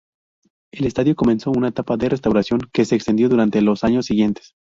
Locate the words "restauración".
2.09-2.61